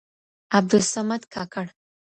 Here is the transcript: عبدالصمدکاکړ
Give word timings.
عبدالصمدکاکړ 0.57 1.67